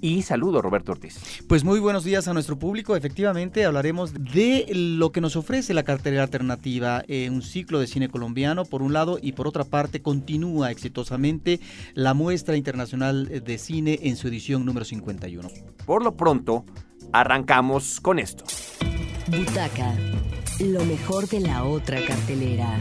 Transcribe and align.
y 0.00 0.22
saludo 0.22 0.58
a 0.58 0.62
Roberto 0.62 0.92
Ortiz. 0.92 1.42
Pues 1.48 1.64
muy 1.64 1.80
buenos 1.80 2.04
días 2.04 2.28
a 2.28 2.34
nuestro 2.34 2.58
público. 2.58 2.96
Efectivamente, 2.96 3.64
hablaremos 3.64 4.12
de 4.14 4.66
lo 4.74 5.12
que 5.12 5.20
nos 5.20 5.36
ofrece 5.36 5.74
la 5.74 5.82
cartelera 5.82 6.22
alternativa, 6.22 7.04
eh, 7.08 7.30
un 7.30 7.42
ciclo 7.42 7.80
de 7.80 7.86
cine 7.86 8.08
colombiano 8.08 8.64
por 8.64 8.82
un 8.82 8.92
lado 8.92 9.18
y 9.20 9.32
por 9.32 9.48
otra 9.48 9.64
parte 9.64 10.02
continúa 10.02 10.70
exitosamente 10.70 11.60
la 11.94 12.14
muestra 12.14 12.56
internacional 12.56 13.42
de 13.44 13.58
cine 13.58 14.00
en 14.02 14.16
su 14.16 14.28
edición 14.28 14.64
número 14.64 14.84
51. 14.84 15.48
Por 15.86 16.02
lo 16.02 16.16
pronto, 16.16 16.64
arrancamos 17.12 18.00
con 18.00 18.18
esto. 18.18 18.44
Butaca, 19.28 19.94
lo 20.60 20.84
mejor 20.84 21.28
de 21.28 21.40
la 21.40 21.64
otra 21.64 22.04
cartelera. 22.04 22.78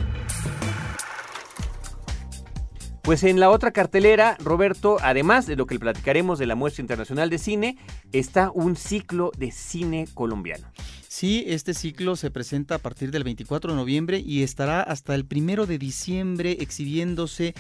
Pues 3.04 3.26
en 3.26 3.42
la 3.42 3.50
otra 3.50 3.72
cartelera, 3.72 4.38
Roberto, 4.40 4.96
además 5.02 5.46
de 5.46 5.58
lo 5.58 5.68
que 5.68 5.78
platicaremos 5.78 6.40
de 6.40 6.46
la 6.46 6.56
muestra 6.56 6.82
internacional 6.82 7.30
de 7.30 7.38
cine, 7.38 7.78
está 8.14 8.50
un 8.50 8.78
ciclo 8.78 9.34
de 9.38 9.52
cine 9.52 10.08
colombiano. 10.14 10.70
Sí, 11.10 11.44
este 11.46 11.74
ciclo 11.74 12.16
se 12.16 12.32
presenta 12.32 12.76
a 12.76 12.78
partir 12.78 13.12
del 13.12 13.26
24 13.26 13.73
de 13.73 13.78
noviembre 13.78 14.23
y 14.26 14.42
estará 14.42 14.82
hasta 14.82 15.16
el 15.16 15.26
primero 15.26 15.66
de 15.66 15.80
diciembre 15.80 16.56
exhibiéndose 16.62 17.56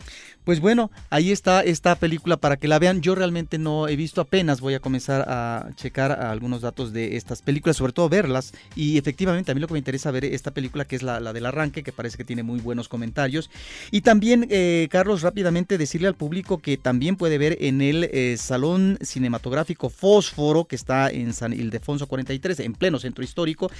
Pues 0.44 0.58
bueno, 0.60 0.90
ahí 1.10 1.32
está 1.32 1.62
esta 1.62 1.94
película 1.96 2.38
para 2.38 2.56
que 2.56 2.66
la 2.66 2.78
vean. 2.78 3.02
Yo 3.02 3.14
realmente 3.14 3.58
no 3.58 3.88
he 3.88 3.96
visto 3.96 4.20
apenas, 4.20 4.60
voy 4.60 4.74
a 4.74 4.80
comenzar 4.80 5.26
a 5.28 5.70
checar 5.76 6.12
algunos 6.12 6.62
datos 6.62 6.92
de 6.92 7.16
estas 7.16 7.42
películas, 7.42 7.76
sobre 7.76 7.92
todo 7.92 8.08
verlas. 8.08 8.52
Y 8.74 8.96
efectivamente 8.96 9.52
a 9.52 9.54
mí 9.54 9.60
lo 9.60 9.66
que 9.66 9.74
me 9.74 9.78
interesa 9.78 10.10
ver 10.10 10.24
esta 10.24 10.50
película, 10.52 10.86
que 10.86 10.96
es 10.96 11.02
la, 11.02 11.20
del 11.32 11.46
arranque, 11.46 11.82
que 11.82 11.92
parece 11.92 12.16
que 12.16 12.24
tiene 12.24 12.42
muy 12.42 12.60
buenos 12.60 12.88
comentarios. 12.88 13.50
Y 13.90 14.00
también, 14.00 14.46
eh, 14.50 14.88
Carlos, 14.90 15.22
rápidamente 15.22 15.76
decirle 15.76 16.08
al 16.08 16.14
público 16.14 16.58
que 16.58 16.78
también 16.78 17.16
puede 17.16 17.36
ver 17.36 17.58
en 17.60 17.82
el 17.82 18.04
eh, 18.04 18.36
Salón 18.38 18.98
Cinematográfico 19.02 19.90
Fósforo, 19.90 20.64
que 20.64 20.76
está 20.76 21.10
en 21.10 21.34
San 21.34 21.52
Ildefonso 21.52 22.06
43, 22.06 22.60
en 22.60 22.72
pleno 22.72 22.98
centro 22.98 23.22
histórico, 23.22 23.70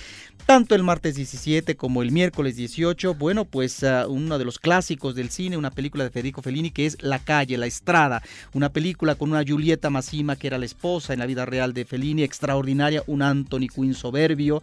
tanto 0.47 0.75
el 0.75 0.83
martes 0.83 1.15
17 1.15 1.77
como 1.77 2.03
el 2.03 2.13
miércoles 2.13 2.57
18. 2.57 3.15
Bueno, 3.15 3.45
pues 3.45 3.83
uh, 3.83 4.09
uno 4.09 4.39
de 4.39 4.45
los 4.45 4.59
clásicos 4.59 5.15
del 5.15 5.31
cine, 5.31 5.57
una 5.57 5.71
película 5.71 6.05
de 6.05 6.11
Federico 6.11 6.43
Fellini 6.51 6.73
que 6.73 6.87
es 6.87 7.01
La 7.01 7.21
calle, 7.21 7.57
La 7.57 7.67
estrada, 7.67 8.23
una 8.55 8.73
película 8.73 9.15
con 9.15 9.31
una 9.31 9.45
Julieta 9.47 9.89
Massima 9.89 10.35
que 10.35 10.49
era 10.49 10.59
la 10.59 10.65
esposa 10.65 11.13
en 11.13 11.21
la 11.21 11.27
vida 11.27 11.47
real 11.47 11.73
de 11.73 11.85
Fellini, 11.85 12.25
extraordinaria, 12.25 13.05
un 13.07 13.23
Anthony 13.23 13.69
Quinn 13.73 13.95
soberbio 13.95 14.61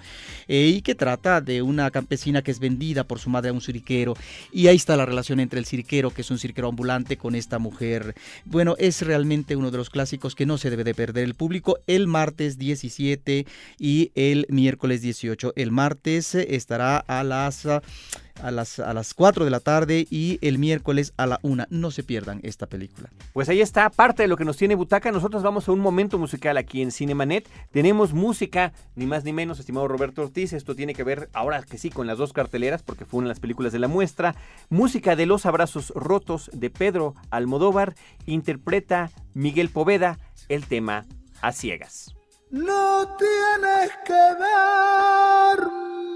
eh, 0.49 0.73
y 0.75 0.81
que 0.81 0.95
trata 0.95 1.39
de 1.39 1.61
una 1.61 1.89
campesina 1.89 2.41
que 2.41 2.51
es 2.51 2.59
vendida 2.59 3.05
por 3.05 3.19
su 3.19 3.29
madre 3.29 3.51
a 3.51 3.53
un 3.53 3.61
cirquero 3.61 4.15
y 4.51 4.67
ahí 4.67 4.75
está 4.75 4.97
la 4.97 5.05
relación 5.05 5.39
entre 5.39 5.59
el 5.59 5.65
cirquero, 5.65 6.11
que 6.11 6.23
es 6.23 6.29
un 6.29 6.39
cirquero 6.39 6.67
ambulante, 6.67 7.15
con 7.15 7.35
esta 7.35 7.57
mujer. 7.57 8.15
Bueno, 8.43 8.75
es 8.77 9.01
realmente 9.01 9.55
uno 9.55 9.71
de 9.71 9.77
los 9.77 9.89
clásicos 9.89 10.35
que 10.35 10.45
no 10.45 10.57
se 10.57 10.69
debe 10.69 10.83
de 10.83 10.93
perder 10.93 11.23
el 11.23 11.35
público 11.35 11.79
el 11.87 12.07
martes 12.07 12.57
17 12.57 13.45
y 13.79 14.11
el 14.15 14.45
miércoles 14.49 15.01
18. 15.01 15.53
El 15.55 15.71
martes 15.71 16.35
estará 16.35 16.97
a 16.97 17.23
las 17.23 17.65
a 18.41 18.51
las, 18.51 18.79
a 18.79 18.93
las 18.93 19.13
4 19.13 19.45
de 19.45 19.51
la 19.51 19.59
tarde 19.59 20.07
y 20.09 20.39
el 20.41 20.57
miércoles 20.57 21.13
a 21.17 21.25
la 21.25 21.39
1. 21.41 21.65
No 21.69 21.91
se 21.91 22.03
pierdan 22.03 22.39
esta 22.43 22.67
película. 22.67 23.09
Pues 23.33 23.49
ahí 23.49 23.61
está 23.61 23.89
parte 23.89 24.23
de 24.23 24.27
lo 24.27 24.37
que 24.37 24.45
nos 24.45 24.57
tiene 24.57 24.75
Butaca. 24.75 25.11
Nosotros 25.11 25.43
vamos 25.43 25.67
a 25.67 25.71
un 25.71 25.79
momento 25.79 26.17
musical 26.17 26.57
aquí 26.57 26.81
en 26.81 26.91
Cinemanet. 26.91 27.47
Tenemos 27.71 28.13
música, 28.13 28.73
ni 28.95 29.05
más 29.05 29.23
ni 29.23 29.33
menos, 29.33 29.59
estimado 29.59 29.87
Roberto 29.87 30.23
Ortiz. 30.23 30.53
Esto 30.53 30.75
tiene 30.75 30.93
que 30.93 31.03
ver, 31.03 31.29
ahora 31.33 31.61
que 31.63 31.77
sí, 31.77 31.89
con 31.89 32.07
las 32.07 32.17
dos 32.17 32.33
carteleras, 32.33 32.83
porque 32.83 33.05
fue 33.05 33.19
una 33.19 33.27
de 33.27 33.31
las 33.31 33.39
películas 33.39 33.73
de 33.73 33.79
la 33.79 33.87
muestra. 33.87 34.35
Música 34.69 35.15
de 35.15 35.25
Los 35.25 35.45
Abrazos 35.45 35.91
Rotos 35.95 36.49
de 36.53 36.69
Pedro 36.69 37.15
Almodóvar. 37.29 37.95
Interpreta 38.25 39.11
Miguel 39.33 39.69
Poveda 39.69 40.17
el 40.49 40.65
tema 40.65 41.05
A 41.41 41.51
Ciegas. 41.51 42.13
No 42.49 43.15
tienes 43.17 43.91
que 44.05 44.13
darme 44.13 46.06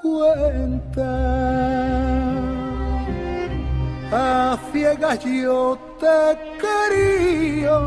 cuenta. 0.00 1.10
A 4.12 4.58
ciegas 4.72 5.24
yo 5.24 5.78
te 5.98 6.38
quería. 6.60 7.78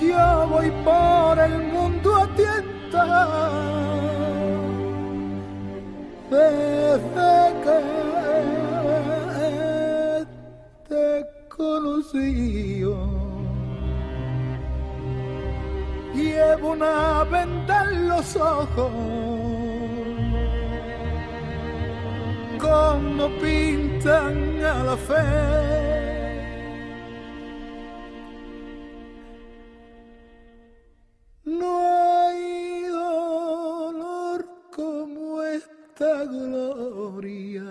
Yo 0.00 0.46
voy 0.48 0.70
por 0.84 1.38
el 1.38 1.62
mundo 1.72 2.16
a 2.16 2.26
tienta. 2.36 3.06
Desde 6.30 7.34
que 7.64 7.78
te 10.88 11.26
conocí. 11.48 12.82
Llevo 16.16 16.72
una 16.72 17.24
venda 17.24 17.84
en 17.90 18.08
los 18.08 18.36
ojos, 18.36 18.90
como 22.58 23.28
pintan 23.40 24.62
a 24.64 24.84
la 24.84 24.96
fe. 24.96 25.22
No 31.44 31.78
hay 31.78 32.82
dolor 32.88 34.46
como 34.74 35.42
esta 35.42 36.24
gloria 36.24 37.64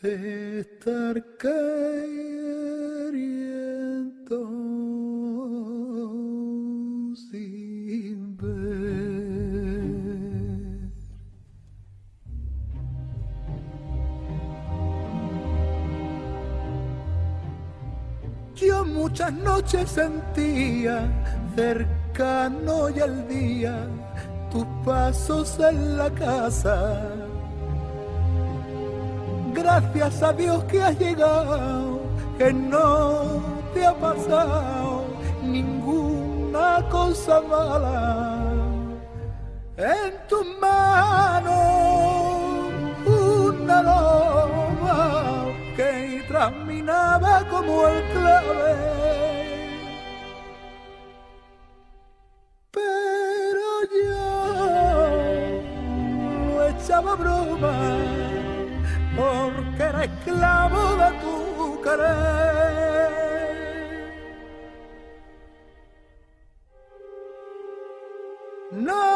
de 0.00 0.60
estar 0.60 1.22
queriendo. 1.38 2.34
Muchas 18.94 19.32
noches 19.32 19.90
sentía 19.90 21.10
cercano 21.56 22.88
y 22.90 23.00
al 23.00 23.28
día 23.28 23.88
tus 24.50 24.64
pasos 24.84 25.58
en 25.58 25.98
la 25.98 26.08
casa. 26.10 27.00
Gracias 29.52 30.22
a 30.22 30.32
Dios 30.32 30.64
que 30.64 30.82
has 30.82 30.98
llegado, 30.98 32.00
que 32.38 32.52
no 32.52 33.42
te 33.74 33.84
ha 33.84 33.94
pasado 33.94 35.04
ninguna 35.42 36.88
cosa 36.88 37.40
mala. 37.40 38.42
En 39.76 40.28
tus 40.28 40.46
manos 40.60 41.93
que 46.44 46.50
traminaba 46.50 47.44
como 47.48 47.86
el 47.88 48.02
clave. 48.12 48.74
Pero 52.70 53.66
yo 54.04 54.24
no 56.46 56.64
echaba 56.64 57.14
broma 57.14 57.74
porque 59.16 59.82
era 59.82 60.04
esclavo 60.04 60.96
de 60.96 61.10
tu 61.20 61.80
querer. 61.82 63.14
No 68.72 69.13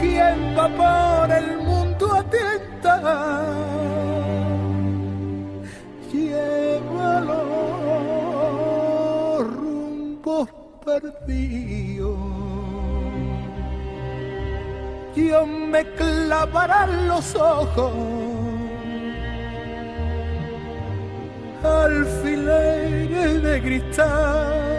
¿Quién 0.00 0.38
va 0.56 1.28
el 1.38 1.58
mundo 1.58 2.14
atenta? 2.14 2.94
Lleva 6.12 7.20
los 7.20 7.38
rumbos 9.54 10.48
perdidos. 10.84 12.18
Dios 15.14 15.46
me 15.46 15.84
clavará 15.94 16.86
los 16.86 17.34
ojos 17.34 17.92
alfileres 21.62 23.42
de 23.42 23.60
cristal 23.62 24.77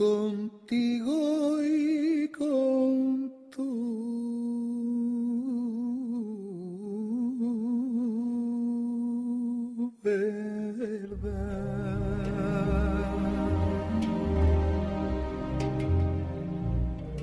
contigo 0.00 1.62
y 1.62 2.26
con 2.28 3.30
tu 3.50 3.60
verdad. 10.02 11.20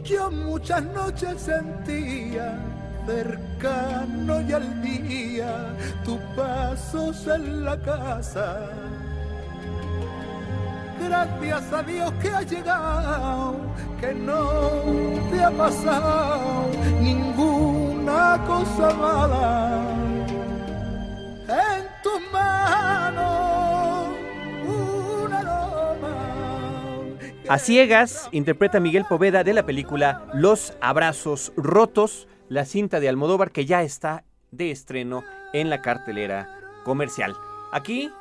Yo 0.03 0.29
muchas 0.29 0.83
noches 0.83 1.41
sentía 1.41 2.59
cercano 3.07 4.41
y 4.41 4.53
al 4.53 4.81
día 4.83 5.75
tus 6.06 6.19
pasos 6.35 7.25
en 7.25 7.65
la 7.65 7.81
casa. 7.81 8.69
A 11.13 11.25
que 12.21 12.30
has 12.30 12.51
llegado, 12.51 13.56
que 14.00 14.13
no 14.13 14.50
te 15.31 15.42
ha 15.42 15.51
pasado 15.51 16.69
ninguna 17.00 18.44
cosa 18.45 18.94
mala. 18.94 19.81
En 21.48 21.88
tus 22.04 22.31
manos 22.31 24.09
una 24.68 25.39
aroma. 25.39 26.07
A 27.48 27.57
ciegas 27.57 28.27
interpreta 28.33 28.81
Miguel 28.81 29.06
Poveda 29.06 29.45
de 29.45 29.53
la 29.53 29.65
película 29.65 30.25
Los 30.33 30.74
Abrazos 30.81 31.53
Rotos, 31.56 32.27
la 32.50 32.65
cinta 32.65 33.00
de 33.00 33.07
Almodóvar 33.07 33.51
que 33.51 33.65
ya 33.65 33.81
está 33.81 34.25
de 34.51 34.71
estreno 34.71 35.24
en 35.53 35.69
la 35.69 35.81
cartelera 35.81 36.50
comercial. 36.83 37.33
Aquí, 37.71 38.12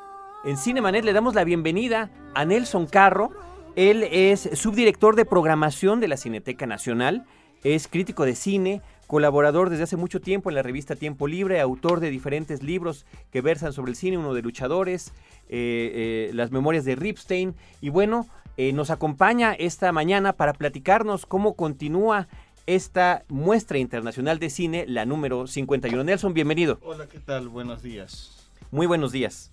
en 0.45 0.55
Cinemanet, 0.55 1.03
le 1.03 1.13
damos 1.13 1.35
la 1.35 1.43
bienvenida 1.43 2.09
a 2.37 2.45
Nelson 2.45 2.85
Carro. 2.85 3.31
Él 3.75 4.03
es 4.03 4.49
subdirector 4.53 5.15
de 5.15 5.25
programación 5.25 5.99
de 5.99 6.07
la 6.07 6.17
Cineteca 6.17 6.67
Nacional, 6.67 7.25
es 7.63 7.87
crítico 7.87 8.25
de 8.25 8.35
cine, 8.35 8.83
colaborador 9.07 9.71
desde 9.71 9.83
hace 9.83 9.97
mucho 9.97 10.21
tiempo 10.21 10.49
en 10.49 10.55
la 10.55 10.61
revista 10.61 10.95
Tiempo 10.95 11.27
Libre, 11.27 11.59
autor 11.59 11.99
de 11.99 12.11
diferentes 12.11 12.61
libros 12.61 13.07
que 13.31 13.41
versan 13.41 13.73
sobre 13.73 13.91
el 13.91 13.95
cine, 13.95 14.19
uno 14.19 14.35
de 14.35 14.43
luchadores, 14.43 15.13
eh, 15.49 16.29
eh, 16.29 16.31
las 16.33 16.51
memorias 16.51 16.85
de 16.85 16.95
Ripstein. 16.95 17.55
Y 17.81 17.89
bueno, 17.89 18.27
eh, 18.55 18.71
nos 18.71 18.91
acompaña 18.91 19.53
esta 19.53 19.91
mañana 19.91 20.33
para 20.33 20.53
platicarnos 20.53 21.25
cómo 21.25 21.55
continúa 21.55 22.27
esta 22.67 23.23
muestra 23.29 23.79
internacional 23.79 24.37
de 24.37 24.51
cine, 24.51 24.85
la 24.87 25.05
número 25.05 25.47
51. 25.47 26.03
Nelson, 26.03 26.35
bienvenido. 26.35 26.77
Hola, 26.83 27.07
¿qué 27.07 27.19
tal? 27.19 27.49
Buenos 27.49 27.81
días. 27.81 28.47
Muy 28.69 28.85
buenos 28.85 29.11
días. 29.11 29.51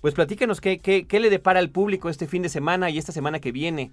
Pues 0.00 0.14
platícanos 0.14 0.60
qué, 0.60 0.78
qué, 0.78 1.06
qué 1.06 1.20
le 1.20 1.30
depara 1.30 1.58
al 1.58 1.70
público 1.70 2.08
este 2.08 2.26
fin 2.26 2.42
de 2.42 2.48
semana 2.48 2.90
y 2.90 2.98
esta 2.98 3.12
semana 3.12 3.40
que 3.40 3.52
viene. 3.52 3.90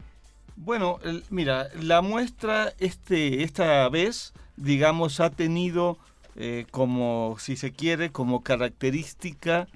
Bueno, 0.56 1.00
mira, 1.30 1.70
la 1.82 2.02
muestra 2.02 2.74
este, 2.80 3.44
esta 3.44 3.90
vez, 3.90 4.34
digamos, 4.56 5.20
ha 5.20 5.32
tenido 5.32 5.98
eh, 6.36 6.66
como, 6.72 7.38
si 7.40 7.56
se 7.56 7.72
quiere, 7.72 8.12
como 8.12 8.44
característica 8.44 9.68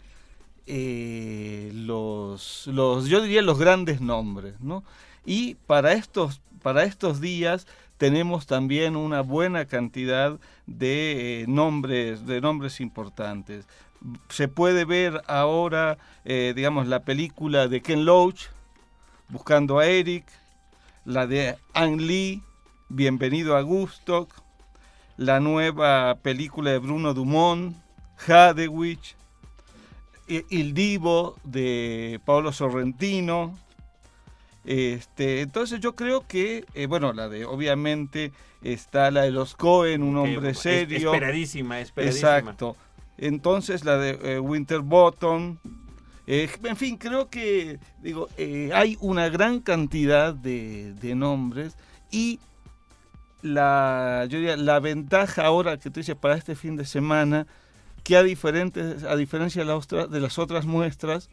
eh, 0.68 1.72
los, 1.74 2.68
los, 2.68 3.08
yo 3.08 3.22
diría 3.22 3.42
los 3.42 3.58
grandes 3.58 4.02
nombres, 4.02 4.60
¿no? 4.60 4.84
Y 5.26 5.56
para 5.66 5.94
estos, 5.94 6.42
para 6.62 6.84
estos 6.84 7.22
días 7.22 7.68
tenemos 7.98 8.46
también 8.46 8.96
una 8.96 9.22
buena 9.22 9.66
cantidad 9.66 10.40
de 10.66 11.42
eh, 11.42 11.46
nombres, 11.48 12.26
de 12.26 12.42
nombres 12.42 12.80
importantes. 12.82 13.68
Se 14.30 14.48
puede 14.48 14.86
ver 14.86 15.22
ahora, 15.28 15.98
eh, 16.26 16.54
digamos, 16.56 16.88
la 16.88 17.02
película 17.02 17.68
de 17.68 17.82
Ken 17.82 18.06
Loach, 18.06 18.44
Buscando 19.30 19.80
a 19.80 19.86
Eric, 19.88 20.26
la 21.04 21.28
de 21.28 21.58
Ang 21.74 22.00
Lee, 22.00 22.42
Bienvenido 22.90 23.58
a 23.58 23.62
Gustock, 23.62 24.34
la 25.18 25.40
nueva 25.42 26.16
película 26.22 26.72
de 26.72 26.78
Bruno 26.78 27.14
Dumont, 27.14 27.76
Hadewich, 28.26 29.16
Il 30.28 30.74
Divo 30.74 31.36
de 31.44 32.22
Paolo 32.26 32.54
Sorrentino. 32.54 33.58
Este, 34.64 35.42
entonces 35.42 35.80
yo 35.80 35.96
creo 35.96 36.26
que, 36.28 36.66
eh, 36.74 36.86
bueno, 36.88 37.14
la 37.14 37.30
de, 37.30 37.46
obviamente, 37.46 38.32
está 38.62 39.12
la 39.12 39.22
de 39.24 39.32
los 39.32 39.56
Cohen, 39.56 40.04
un 40.04 40.18
hombre 40.18 40.52
es- 40.52 40.60
serio. 40.60 41.14
Esperadísima, 41.14 41.80
esperadísima. 41.80 42.38
Exacto. 42.40 42.76
Entonces 43.18 43.84
la 43.84 43.98
de 43.98 44.20
eh, 44.22 44.40
Winterbottom. 44.40 45.58
Eh, 46.28 46.50
en 46.64 46.76
fin, 46.76 46.98
creo 46.98 47.30
que 47.30 47.80
digo 48.02 48.28
eh, 48.38 48.72
hay 48.74 48.98
una 49.00 49.30
gran 49.30 49.62
cantidad 49.62 50.34
de, 50.34 51.14
nombres 51.16 51.78
y 52.12 52.40
la, 53.42 54.26
yo 54.30 54.40
la 54.58 54.80
ventaja 54.80 55.46
ahora 55.46 55.78
que 55.78 55.90
tú 55.90 56.02
dices 56.02 56.16
para 56.16 56.36
este 56.36 56.56
fin 56.56 56.76
de 56.76 56.86
semana 56.86 57.48
que 58.04 58.18
a, 58.18 58.24
diferentes, 58.24 59.04
a 59.04 59.16
diferencia 59.16 59.64
de, 59.64 59.68
la 59.68 60.08
de 60.08 60.20
las 60.20 60.38
otras 60.38 60.66
muestras, 60.66 61.30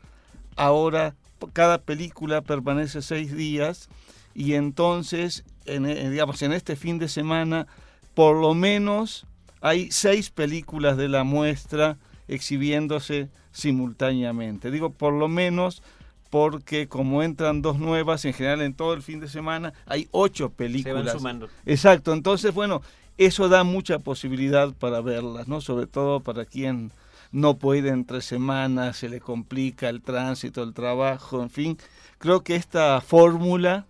ahora 0.56 1.14
cada 1.52 1.78
película 1.78 2.40
permanece 2.42 3.02
seis 3.02 3.34
días 3.34 3.88
y 4.34 4.54
entonces, 4.54 5.44
en, 5.66 5.84
digamos, 6.10 6.42
en 6.42 6.52
este 6.52 6.76
fin 6.76 6.98
de 6.98 7.08
semana, 7.08 7.66
por 8.14 8.36
lo 8.36 8.54
menos 8.54 9.26
hay 9.64 9.90
seis 9.90 10.28
películas 10.28 10.98
de 10.98 11.08
la 11.08 11.24
muestra 11.24 11.96
exhibiéndose 12.28 13.30
simultáneamente. 13.50 14.70
Digo 14.70 14.90
por 14.90 15.14
lo 15.14 15.26
menos 15.26 15.82
porque 16.28 16.86
como 16.86 17.22
entran 17.22 17.62
dos 17.62 17.78
nuevas, 17.78 18.26
en 18.26 18.34
general 18.34 18.60
en 18.60 18.74
todo 18.74 18.92
el 18.92 19.02
fin 19.02 19.20
de 19.20 19.28
semana 19.28 19.72
hay 19.86 20.06
ocho 20.10 20.52
Se 20.84 20.92
van 20.92 21.08
películas. 21.08 21.12
sumando. 21.12 21.48
Exacto, 21.64 22.12
entonces 22.12 22.52
bueno, 22.52 22.82
eso 23.16 23.48
da 23.48 23.64
mucha 23.64 24.00
posibilidad 24.00 24.74
para 24.74 25.00
verlas, 25.00 25.48
¿no? 25.48 25.62
Sobre 25.62 25.86
todo 25.86 26.20
para 26.20 26.44
quien 26.44 26.92
no 27.32 27.56
puede 27.56 27.78
ir 27.80 27.86
entre 27.86 28.20
semanas, 28.20 28.98
se 28.98 29.08
le 29.08 29.20
complica 29.20 29.88
el 29.88 30.02
tránsito, 30.02 30.62
el 30.62 30.74
trabajo, 30.74 31.42
en 31.42 31.48
fin. 31.50 31.78
Creo 32.18 32.42
que 32.44 32.56
esta 32.56 33.00
fórmula 33.00 33.86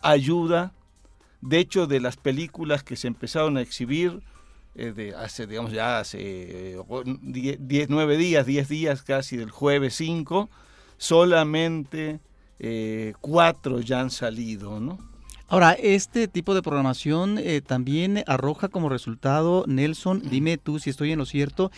ayuda 0.00 0.72
De 1.40 1.58
hecho, 1.58 1.86
de 1.86 2.00
las 2.00 2.16
películas 2.18 2.82
que 2.84 2.96
se 2.96 3.06
empezaron 3.08 3.56
a 3.56 3.62
exhibir, 3.62 4.20
de 4.74 5.14
hace, 5.16 5.46
digamos, 5.46 5.72
ya 5.72 5.98
hace 6.00 6.76
10, 7.22 7.88
9 7.90 8.16
días, 8.16 8.46
10 8.46 8.68
días 8.68 9.02
casi 9.02 9.36
del 9.36 9.50
jueves 9.50 9.94
5, 9.94 10.48
solamente 10.96 12.20
eh, 12.58 13.14
cuatro 13.20 13.80
ya 13.80 14.00
han 14.00 14.10
salido, 14.10 14.80
¿no? 14.80 15.09
Ahora, 15.52 15.72
este 15.72 16.28
tipo 16.28 16.54
de 16.54 16.62
programación 16.62 17.36
eh, 17.38 17.60
también 17.60 18.22
arroja 18.28 18.68
como 18.68 18.88
resultado, 18.88 19.64
Nelson, 19.66 20.22
dime 20.30 20.58
tú 20.58 20.78
si 20.78 20.90
estoy 20.90 21.10
en 21.10 21.18
lo 21.18 21.26
cierto, 21.26 21.72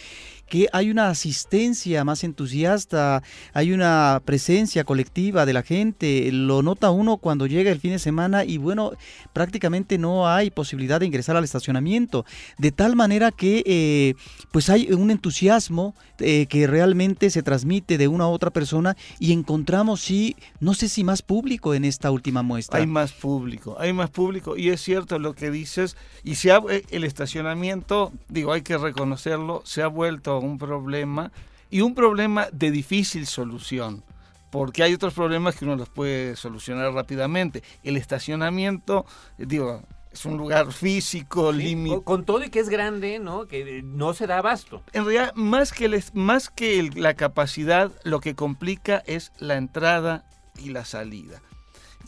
que 0.52 0.68
hay 0.74 0.90
una 0.90 1.08
asistencia 1.08 2.04
más 2.04 2.24
entusiasta, 2.24 3.22
hay 3.54 3.72
una 3.72 4.20
presencia 4.26 4.84
colectiva 4.84 5.46
de 5.46 5.54
la 5.54 5.62
gente, 5.62 6.30
lo 6.30 6.60
nota 6.60 6.90
uno 6.90 7.16
cuando 7.16 7.46
llega 7.46 7.72
el 7.72 7.80
fin 7.80 7.92
de 7.92 7.98
semana 7.98 8.44
y 8.44 8.58
bueno, 8.58 8.92
prácticamente 9.32 9.96
no 9.96 10.28
hay 10.28 10.50
posibilidad 10.50 11.00
de 11.00 11.06
ingresar 11.06 11.36
al 11.36 11.44
estacionamiento, 11.44 12.26
de 12.58 12.70
tal 12.70 12.96
manera 12.96 13.30
que 13.30 13.62
eh, 13.64 14.14
pues 14.50 14.68
hay 14.68 14.92
un 14.92 15.10
entusiasmo 15.10 15.94
eh, 16.18 16.44
que 16.50 16.66
realmente 16.66 17.30
se 17.30 17.42
transmite 17.42 17.96
de 17.96 18.08
una 18.08 18.24
a 18.24 18.28
otra 18.28 18.50
persona 18.50 18.94
y 19.18 19.32
encontramos 19.32 20.02
sí, 20.02 20.36
no 20.60 20.74
sé 20.74 20.90
si 20.90 21.02
más 21.02 21.22
público 21.22 21.72
en 21.72 21.86
esta 21.86 22.10
última 22.10 22.42
muestra. 22.42 22.78
Hay 22.78 22.86
más 22.86 23.12
público, 23.12 23.61
hay 23.78 23.92
más 23.92 24.10
público 24.10 24.56
y 24.56 24.70
es 24.70 24.80
cierto 24.80 25.18
lo 25.18 25.34
que 25.34 25.50
dices 25.50 25.96
y 26.24 26.36
se 26.36 26.52
ha, 26.52 26.60
eh, 26.68 26.84
el 26.90 27.04
estacionamiento, 27.04 28.12
digo, 28.28 28.52
hay 28.52 28.62
que 28.62 28.78
reconocerlo, 28.78 29.62
se 29.64 29.82
ha 29.82 29.86
vuelto 29.86 30.38
un 30.38 30.58
problema 30.58 31.32
y 31.70 31.80
un 31.80 31.94
problema 31.94 32.48
de 32.52 32.70
difícil 32.70 33.26
solución, 33.26 34.04
porque 34.50 34.82
hay 34.82 34.92
otros 34.92 35.14
problemas 35.14 35.56
que 35.56 35.64
uno 35.64 35.76
los 35.76 35.88
puede 35.88 36.36
solucionar 36.36 36.92
rápidamente. 36.92 37.62
El 37.82 37.96
estacionamiento, 37.96 39.06
digo, 39.38 39.82
es 40.12 40.26
un 40.26 40.36
lugar 40.36 40.72
físico, 40.72 41.50
límite. 41.50 42.02
Con 42.04 42.24
todo 42.24 42.44
y 42.44 42.50
que 42.50 42.60
es 42.60 42.68
grande, 42.68 43.18
¿no? 43.18 43.46
Que 43.46 43.82
no 43.82 44.12
se 44.12 44.26
da 44.26 44.38
abasto. 44.38 44.82
En 44.92 45.06
realidad, 45.06 45.32
más 45.34 45.72
que, 45.72 46.02
más 46.12 46.50
que 46.50 46.90
la 46.94 47.14
capacidad, 47.14 47.90
lo 48.04 48.20
que 48.20 48.34
complica 48.34 49.02
es 49.06 49.32
la 49.38 49.56
entrada 49.56 50.24
y 50.58 50.68
la 50.68 50.84
salida. 50.84 51.40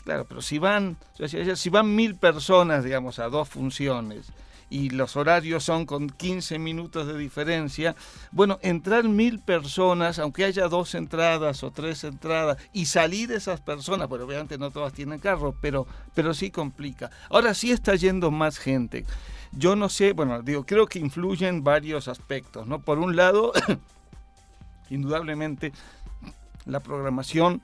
Claro, 0.05 0.25
pero 0.25 0.41
si 0.41 0.59
van, 0.59 0.97
si 1.55 1.69
van 1.69 1.95
mil 1.95 2.15
personas, 2.15 2.83
digamos, 2.83 3.17
a 3.17 3.27
dos 3.27 3.49
funciones, 3.49 4.31
y 4.69 4.91
los 4.91 5.15
horarios 5.15 5.63
son 5.63 5.87
con 5.87 6.09
15 6.09 6.59
minutos 6.59 7.07
de 7.07 7.17
diferencia, 7.17 7.95
bueno, 8.31 8.59
entrar 8.61 9.05
mil 9.05 9.39
personas, 9.39 10.19
aunque 10.19 10.45
haya 10.45 10.67
dos 10.67 10.93
entradas 10.93 11.63
o 11.63 11.71
tres 11.71 12.03
entradas, 12.03 12.57
y 12.71 12.85
salir 12.85 13.31
esas 13.31 13.61
personas, 13.61 14.07
bueno, 14.07 14.25
obviamente 14.25 14.59
no 14.59 14.69
todas 14.69 14.93
tienen 14.93 15.19
carro, 15.19 15.55
pero, 15.59 15.87
pero 16.13 16.35
sí 16.35 16.51
complica. 16.51 17.09
Ahora 17.31 17.55
sí 17.55 17.71
está 17.71 17.95
yendo 17.95 18.29
más 18.29 18.59
gente. 18.59 19.05
Yo 19.53 19.75
no 19.75 19.89
sé, 19.89 20.13
bueno, 20.13 20.43
digo, 20.43 20.67
creo 20.67 20.85
que 20.85 20.99
influyen 20.99 21.63
varios 21.63 22.07
aspectos, 22.07 22.67
¿no? 22.67 22.79
Por 22.79 22.99
un 22.99 23.15
lado, 23.15 23.53
indudablemente, 24.91 25.71
la 26.65 26.79
programación 26.79 27.61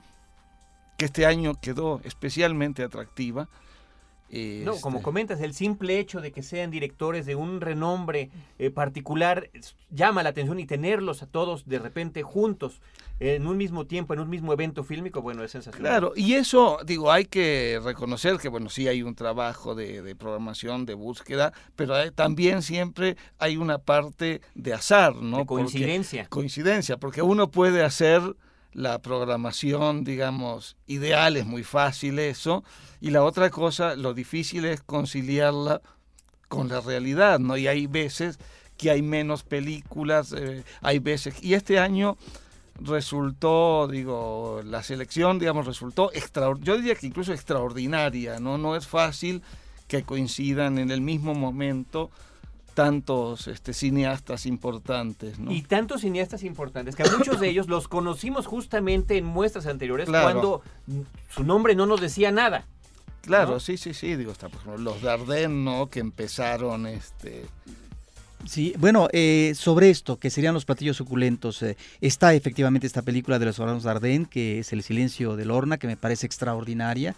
que 1.02 1.06
este 1.06 1.26
año 1.26 1.56
quedó 1.60 2.00
especialmente 2.04 2.84
atractiva, 2.84 3.48
no, 4.64 4.76
como 4.80 4.98
este 4.98 5.04
comentas, 5.04 5.40
el 5.40 5.52
simple 5.52 5.98
hecho 5.98 6.20
de 6.20 6.30
que 6.30 6.44
sean 6.44 6.70
directores 6.70 7.26
de 7.26 7.34
un 7.34 7.60
renombre 7.60 8.30
eh, 8.60 8.70
particular 8.70 9.50
llama 9.90 10.22
la 10.22 10.28
atención 10.28 10.60
y 10.60 10.64
tenerlos 10.64 11.24
a 11.24 11.26
todos 11.26 11.66
de 11.66 11.80
repente 11.80 12.22
juntos 12.22 12.80
en 13.18 13.48
un 13.48 13.56
mismo 13.56 13.84
tiempo, 13.84 14.14
en 14.14 14.20
un 14.20 14.30
mismo 14.30 14.52
evento 14.52 14.84
fílmico, 14.84 15.22
bueno, 15.22 15.42
es 15.42 15.50
sensacional. 15.50 15.90
Claro, 15.90 16.12
y 16.14 16.34
eso, 16.34 16.78
digo, 16.86 17.10
hay 17.10 17.24
que 17.24 17.80
reconocer 17.82 18.38
que, 18.38 18.48
bueno, 18.48 18.70
sí 18.70 18.86
hay 18.86 19.02
un 19.02 19.16
trabajo 19.16 19.74
de, 19.74 20.14
programación, 20.14 20.86
de 20.86 20.94
búsqueda, 20.94 21.52
pero 21.74 22.12
también 22.12 22.62
siempre 22.62 23.16
hay 23.38 23.56
una 23.56 23.78
parte 23.78 24.40
de 24.54 24.72
azar, 24.72 25.16
¿no? 25.16 25.46
coincidencia. 25.46 26.28
coincidencia, 26.28 26.96
porque 26.96 27.22
uno 27.22 27.50
puede 27.50 27.82
hacer 27.82 28.22
la 28.72 29.00
programación, 29.00 30.04
digamos, 30.04 30.76
ideal, 30.86 31.36
es 31.36 31.46
muy 31.46 31.62
fácil 31.62 32.18
eso, 32.18 32.64
y 33.00 33.10
la 33.10 33.22
otra 33.22 33.50
cosa, 33.50 33.96
lo 33.96 34.14
difícil 34.14 34.64
es 34.64 34.80
conciliarla 34.82 35.82
con 36.48 36.68
la 36.68 36.80
realidad, 36.80 37.38
¿no? 37.38 37.56
Y 37.56 37.66
hay 37.66 37.86
veces 37.86 38.38
que 38.76 38.90
hay 38.90 39.02
menos 39.02 39.42
películas, 39.42 40.34
eh, 40.36 40.64
hay 40.80 40.98
veces, 40.98 41.42
y 41.42 41.54
este 41.54 41.78
año 41.78 42.16
resultó, 42.80 43.88
digo, 43.88 44.62
la 44.64 44.82
selección, 44.82 45.38
digamos, 45.38 45.66
resultó 45.66 46.10
extraordinaria, 46.12 46.74
yo 46.74 46.76
diría 46.80 46.94
que 46.94 47.06
incluso 47.06 47.32
extraordinaria, 47.32 48.40
¿no? 48.40 48.58
No 48.58 48.76
es 48.76 48.86
fácil 48.86 49.42
que 49.86 50.02
coincidan 50.02 50.78
en 50.78 50.90
el 50.90 51.00
mismo 51.00 51.34
momento 51.34 52.10
tantos 52.74 53.48
este, 53.48 53.72
cineastas 53.72 54.46
importantes. 54.46 55.36
Y 55.48 55.62
tantos 55.62 56.02
cineastas 56.02 56.42
importantes, 56.42 56.96
que 56.96 57.02
a 57.02 57.16
muchos 57.16 57.40
de 57.40 57.48
ellos 57.48 57.68
los 57.68 57.88
conocimos 57.88 58.46
justamente 58.46 59.16
en 59.16 59.24
muestras 59.24 59.66
anteriores 59.66 60.08
cuando 60.08 60.62
su 61.30 61.44
nombre 61.44 61.74
no 61.74 61.86
nos 61.86 62.00
decía 62.00 62.30
nada. 62.32 62.66
Claro, 63.22 63.60
sí, 63.60 63.76
sí, 63.76 63.94
sí, 63.94 64.16
digo, 64.16 64.32
está, 64.32 64.48
por 64.48 64.80
los 64.80 65.00
Dardenne, 65.00 65.64
¿no? 65.64 65.88
Que 65.88 66.00
empezaron, 66.00 66.86
este... 66.86 67.46
Sí, 68.44 68.74
bueno, 68.76 69.08
eh, 69.12 69.52
sobre 69.54 69.90
esto, 69.90 70.18
que 70.18 70.28
serían 70.28 70.54
los 70.54 70.64
platillos 70.64 70.96
suculentos, 70.96 71.62
eh, 71.62 71.76
está 72.00 72.34
efectivamente 72.34 72.88
esta 72.88 73.02
película 73.02 73.38
de 73.38 73.46
los 73.46 73.58
hermanos 73.60 73.84
Dardenne, 73.84 74.26
que 74.28 74.58
es 74.58 74.72
El 74.72 74.82
silencio 74.82 75.36
del 75.36 75.52
horna, 75.52 75.78
que 75.78 75.86
me 75.86 75.96
parece 75.96 76.26
extraordinaria 76.26 77.14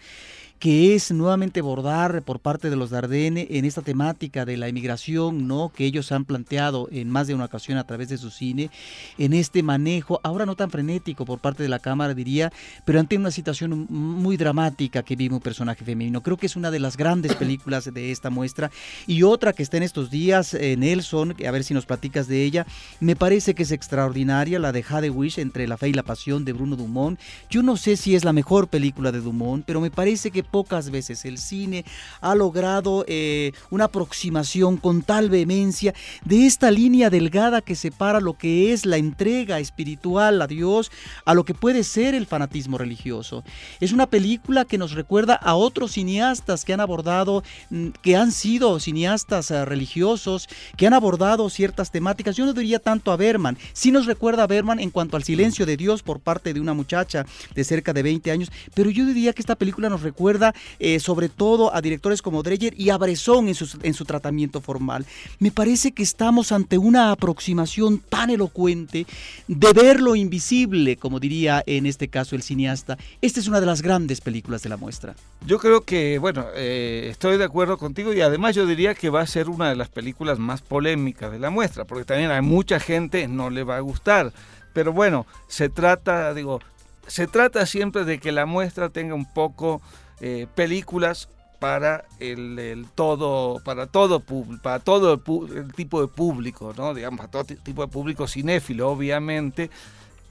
que 0.58 0.94
es 0.94 1.12
nuevamente 1.12 1.60
bordar 1.60 2.22
por 2.22 2.40
parte 2.40 2.70
de 2.70 2.76
los 2.76 2.90
Dardenne 2.90 3.46
en 3.50 3.64
esta 3.64 3.82
temática 3.82 4.44
de 4.44 4.56
la 4.56 4.68
emigración, 4.68 5.46
¿no? 5.46 5.70
Que 5.74 5.84
ellos 5.84 6.12
han 6.12 6.24
planteado 6.24 6.88
en 6.90 7.10
más 7.10 7.26
de 7.26 7.34
una 7.34 7.46
ocasión 7.46 7.78
a 7.78 7.84
través 7.84 8.08
de 8.08 8.18
su 8.18 8.30
cine, 8.30 8.70
en 9.18 9.34
este 9.34 9.62
manejo, 9.62 10.20
ahora 10.22 10.46
no 10.46 10.56
tan 10.56 10.70
frenético 10.70 11.24
por 11.24 11.38
parte 11.38 11.62
de 11.62 11.68
la 11.68 11.78
cámara, 11.78 12.14
diría, 12.14 12.52
pero 12.84 13.00
ante 13.00 13.16
una 13.16 13.30
situación 13.30 13.86
muy 13.90 14.36
dramática 14.36 15.02
que 15.02 15.16
vive 15.16 15.34
un 15.34 15.40
personaje 15.40 15.84
femenino. 15.84 16.22
Creo 16.22 16.36
que 16.36 16.46
es 16.46 16.56
una 16.56 16.70
de 16.70 16.80
las 16.80 16.96
grandes 16.96 17.34
películas 17.36 17.92
de 17.92 18.10
esta 18.10 18.30
muestra. 18.30 18.70
Y 19.06 19.22
otra 19.22 19.52
que 19.52 19.62
está 19.62 19.76
en 19.76 19.82
estos 19.82 20.10
días, 20.10 20.54
eh, 20.54 20.76
Nelson, 20.76 21.34
a 21.46 21.50
ver 21.50 21.64
si 21.64 21.74
nos 21.74 21.86
platicas 21.86 22.28
de 22.28 22.42
ella, 22.42 22.66
me 23.00 23.16
parece 23.16 23.54
que 23.54 23.64
es 23.64 23.72
extraordinaria, 23.72 24.58
la 24.58 24.72
de 24.72 24.82
Jade 24.82 25.10
Wish, 25.10 25.38
entre 25.38 25.66
la 25.66 25.76
fe 25.76 25.88
y 25.88 25.92
la 25.92 26.02
pasión 26.02 26.44
de 26.44 26.52
Bruno 26.52 26.76
Dumont. 26.76 27.18
Yo 27.50 27.62
no 27.62 27.76
sé 27.76 27.96
si 27.96 28.14
es 28.14 28.24
la 28.24 28.32
mejor 28.32 28.68
película 28.68 29.12
de 29.12 29.20
Dumont, 29.20 29.64
pero 29.66 29.80
me 29.80 29.90
parece 29.90 30.30
que 30.30 30.43
pocas 30.44 30.90
veces 30.90 31.24
el 31.24 31.38
cine 31.38 31.84
ha 32.20 32.34
logrado 32.34 33.04
eh, 33.08 33.52
una 33.70 33.84
aproximación 33.84 34.76
con 34.76 35.02
tal 35.02 35.30
vehemencia 35.30 35.94
de 36.24 36.46
esta 36.46 36.70
línea 36.70 37.10
delgada 37.10 37.60
que 37.60 37.74
separa 37.74 38.20
lo 38.20 38.34
que 38.34 38.72
es 38.72 38.86
la 38.86 38.96
entrega 38.96 39.58
espiritual 39.58 40.40
a 40.42 40.46
Dios 40.46 40.90
a 41.24 41.34
lo 41.34 41.44
que 41.44 41.54
puede 41.54 41.84
ser 41.84 42.14
el 42.14 42.26
fanatismo 42.26 42.78
religioso. 42.78 43.44
Es 43.80 43.92
una 43.92 44.06
película 44.06 44.64
que 44.64 44.78
nos 44.78 44.92
recuerda 44.92 45.34
a 45.34 45.54
otros 45.54 45.92
cineastas 45.92 46.64
que 46.64 46.72
han 46.72 46.80
abordado, 46.80 47.42
mm, 47.70 47.88
que 48.02 48.16
han 48.16 48.32
sido 48.32 48.78
cineastas 48.80 49.50
eh, 49.50 49.64
religiosos, 49.64 50.48
que 50.76 50.86
han 50.86 50.94
abordado 50.94 51.48
ciertas 51.50 51.90
temáticas. 51.90 52.36
Yo 52.36 52.46
no 52.46 52.52
diría 52.52 52.78
tanto 52.78 53.12
a 53.12 53.16
Berman, 53.16 53.58
sí 53.72 53.90
nos 53.90 54.06
recuerda 54.06 54.44
a 54.44 54.46
Berman 54.46 54.80
en 54.80 54.90
cuanto 54.90 55.16
al 55.16 55.24
silencio 55.24 55.66
de 55.66 55.76
Dios 55.76 56.02
por 56.02 56.20
parte 56.20 56.52
de 56.52 56.60
una 56.60 56.74
muchacha 56.74 57.26
de 57.54 57.64
cerca 57.64 57.92
de 57.92 58.02
20 58.02 58.30
años, 58.30 58.50
pero 58.74 58.90
yo 58.90 59.06
diría 59.06 59.32
que 59.32 59.42
esta 59.42 59.56
película 59.56 59.88
nos 59.88 60.02
recuerda 60.02 60.33
eh, 60.78 61.00
sobre 61.00 61.28
todo 61.28 61.74
a 61.74 61.80
directores 61.80 62.22
como 62.22 62.42
Dreyer 62.42 62.74
y 62.78 62.90
a 62.90 62.98
Bresson 62.98 63.48
en 63.48 63.54
su, 63.54 63.78
en 63.82 63.94
su 63.94 64.04
tratamiento 64.04 64.60
formal. 64.60 65.06
Me 65.38 65.50
parece 65.50 65.92
que 65.92 66.02
estamos 66.02 66.52
ante 66.52 66.78
una 66.78 67.10
aproximación 67.10 67.98
tan 67.98 68.30
elocuente 68.30 69.06
de 69.48 69.72
ver 69.72 70.00
lo 70.00 70.16
invisible, 70.16 70.96
como 70.96 71.20
diría 71.20 71.62
en 71.66 71.86
este 71.86 72.08
caso 72.08 72.36
el 72.36 72.42
cineasta. 72.42 72.98
Esta 73.20 73.40
es 73.40 73.48
una 73.48 73.60
de 73.60 73.66
las 73.66 73.82
grandes 73.82 74.20
películas 74.20 74.62
de 74.62 74.68
la 74.68 74.76
muestra. 74.76 75.14
Yo 75.46 75.58
creo 75.58 75.82
que, 75.82 76.18
bueno, 76.18 76.46
eh, 76.54 77.08
estoy 77.10 77.36
de 77.36 77.44
acuerdo 77.44 77.78
contigo 77.78 78.12
y 78.14 78.20
además 78.20 78.54
yo 78.54 78.66
diría 78.66 78.94
que 78.94 79.10
va 79.10 79.20
a 79.20 79.26
ser 79.26 79.48
una 79.48 79.68
de 79.68 79.76
las 79.76 79.88
películas 79.88 80.38
más 80.38 80.62
polémicas 80.62 81.30
de 81.30 81.38
la 81.38 81.50
muestra, 81.50 81.84
porque 81.84 82.04
también 82.04 82.30
a 82.30 82.40
mucha 82.42 82.80
gente 82.80 83.28
no 83.28 83.50
le 83.50 83.64
va 83.64 83.76
a 83.76 83.80
gustar. 83.80 84.32
Pero 84.72 84.92
bueno, 84.92 85.26
se 85.46 85.68
trata, 85.68 86.34
digo, 86.34 86.60
se 87.06 87.26
trata 87.26 87.66
siempre 87.66 88.04
de 88.04 88.18
que 88.18 88.32
la 88.32 88.46
muestra 88.46 88.88
tenga 88.88 89.14
un 89.14 89.30
poco 89.30 89.80
eh, 90.20 90.46
películas 90.54 91.28
para 91.58 92.04
el, 92.20 92.86
todo 92.94 93.60
para 93.64 93.86
todo 93.86 94.20
para 94.62 94.80
todo 94.80 95.14
el, 95.14 95.72
tipo 95.72 96.00
de 96.00 96.08
público 96.08 96.74
no 96.76 96.92
digamos 96.92 97.18
para 97.18 97.30
todo 97.30 97.44
tipo 97.44 97.86
de 97.86 97.88
público 97.88 98.26
cinéfilo 98.26 98.90
obviamente. 98.90 99.70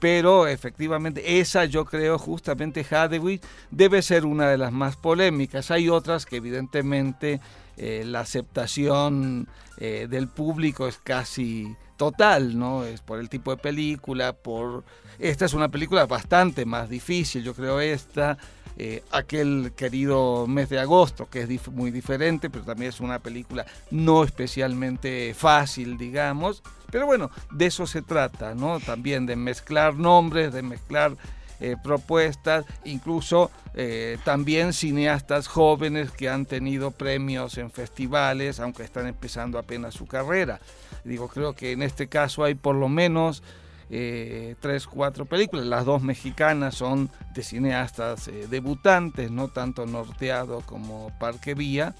Pero 0.00 0.46
efectivamente 0.46 1.40
esa 1.40 1.64
yo 1.64 1.86
creo 1.86 2.18
justamente 2.18 2.84
Hadewig 2.88 3.40
debe 3.70 4.02
ser 4.02 4.26
una 4.26 4.50
de 4.50 4.58
las 4.58 4.70
más 4.70 4.96
polémicas. 4.96 5.70
Hay 5.70 5.88
otras 5.88 6.26
que 6.26 6.36
evidentemente 6.36 7.40
eh, 7.78 8.02
la 8.04 8.20
aceptación 8.20 9.48
eh, 9.78 10.06
del 10.10 10.28
público 10.28 10.86
es 10.86 10.98
casi 10.98 11.74
total, 11.96 12.58
¿no? 12.58 12.84
Es 12.84 13.00
por 13.00 13.18
el 13.18 13.28
tipo 13.28 13.50
de 13.50 13.56
película, 13.56 14.32
por... 14.32 14.84
Esta 15.18 15.44
es 15.44 15.54
una 15.54 15.68
película 15.68 16.06
bastante 16.06 16.64
más 16.64 16.88
difícil, 16.88 17.44
yo 17.44 17.54
creo 17.54 17.80
esta. 17.80 18.36
Eh, 18.76 19.04
aquel 19.12 19.72
querido 19.76 20.48
mes 20.48 20.68
de 20.68 20.80
agosto, 20.80 21.28
que 21.30 21.42
es 21.42 21.68
muy 21.68 21.92
diferente, 21.92 22.50
pero 22.50 22.64
también 22.64 22.88
es 22.88 22.98
una 22.98 23.20
película 23.20 23.64
no 23.92 24.24
especialmente 24.24 25.32
fácil, 25.32 25.96
digamos. 25.96 26.60
Pero 26.90 27.06
bueno, 27.06 27.30
de 27.52 27.66
eso 27.66 27.86
se 27.86 28.02
trata, 28.02 28.56
¿no? 28.56 28.80
También 28.80 29.26
de 29.26 29.36
mezclar 29.36 29.94
nombres, 29.94 30.52
de 30.52 30.62
mezclar 30.62 31.16
eh, 31.60 31.76
propuestas, 31.82 32.64
incluso 32.84 33.50
eh, 33.74 34.18
también 34.24 34.72
cineastas 34.72 35.46
jóvenes 35.46 36.10
que 36.10 36.28
han 36.28 36.46
tenido 36.46 36.90
premios 36.90 37.58
en 37.58 37.70
festivales, 37.70 38.60
aunque 38.60 38.82
están 38.82 39.06
empezando 39.06 39.58
apenas 39.58 39.94
su 39.94 40.06
carrera. 40.06 40.60
Digo, 41.04 41.28
creo 41.28 41.54
que 41.54 41.72
en 41.72 41.82
este 41.82 42.08
caso 42.08 42.44
hay 42.44 42.54
por 42.54 42.76
lo 42.76 42.88
menos 42.88 43.42
eh, 43.90 44.56
tres, 44.60 44.86
cuatro 44.86 45.26
películas. 45.26 45.66
Las 45.66 45.84
dos 45.84 46.02
mexicanas 46.02 46.74
son 46.74 47.10
de 47.34 47.42
cineastas 47.42 48.30
debutantes, 48.48 49.30
no 49.30 49.48
tanto 49.48 49.86
Norteado 49.86 50.60
como 50.62 51.10
Parque 51.18 51.54
Vía 51.54 51.94